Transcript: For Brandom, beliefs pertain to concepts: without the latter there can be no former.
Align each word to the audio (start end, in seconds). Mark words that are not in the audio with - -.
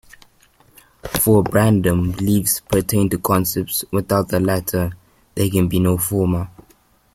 For 1.19 1.43
Brandom, 1.43 2.17
beliefs 2.17 2.59
pertain 2.59 3.07
to 3.11 3.19
concepts: 3.19 3.85
without 3.91 4.29
the 4.29 4.39
latter 4.39 4.93
there 5.35 5.47
can 5.51 5.67
be 5.67 5.77
no 5.79 5.95
former. 5.99 6.49